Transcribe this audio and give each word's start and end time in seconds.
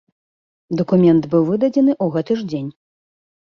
Дакумент 0.79 1.29
быў 1.35 1.47
выдадзены 1.51 1.91
ў 2.03 2.07
гэты 2.19 2.33
ж 2.43 2.51
дзень. 2.51 2.77